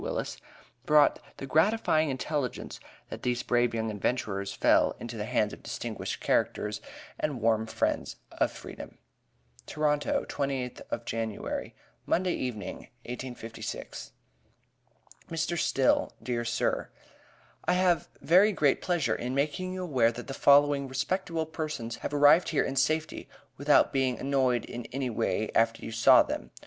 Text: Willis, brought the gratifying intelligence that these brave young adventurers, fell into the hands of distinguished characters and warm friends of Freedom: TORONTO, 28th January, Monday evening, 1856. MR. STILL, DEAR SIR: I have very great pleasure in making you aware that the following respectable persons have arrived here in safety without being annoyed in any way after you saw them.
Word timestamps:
Willis, 0.01 0.37
brought 0.83 1.19
the 1.37 1.45
gratifying 1.45 2.09
intelligence 2.09 2.79
that 3.11 3.21
these 3.21 3.43
brave 3.43 3.71
young 3.75 3.91
adventurers, 3.91 4.51
fell 4.51 4.95
into 4.99 5.15
the 5.15 5.25
hands 5.25 5.53
of 5.53 5.61
distinguished 5.61 6.19
characters 6.21 6.81
and 7.19 7.39
warm 7.39 7.67
friends 7.67 8.15
of 8.31 8.51
Freedom: 8.51 8.97
TORONTO, 9.67 10.25
28th 10.27 11.05
January, 11.05 11.75
Monday 12.07 12.33
evening, 12.33 12.89
1856. 13.05 14.13
MR. 15.29 15.59
STILL, 15.59 16.11
DEAR 16.23 16.43
SIR: 16.45 16.89
I 17.65 17.73
have 17.73 18.09
very 18.21 18.51
great 18.51 18.81
pleasure 18.81 19.13
in 19.13 19.35
making 19.35 19.73
you 19.75 19.83
aware 19.83 20.11
that 20.11 20.25
the 20.25 20.33
following 20.33 20.87
respectable 20.87 21.45
persons 21.45 21.97
have 21.97 22.11
arrived 22.11 22.49
here 22.49 22.63
in 22.63 22.75
safety 22.75 23.29
without 23.55 23.93
being 23.93 24.19
annoyed 24.19 24.65
in 24.65 24.85
any 24.87 25.11
way 25.11 25.51
after 25.53 25.85
you 25.85 25.91
saw 25.91 26.23
them. 26.23 26.49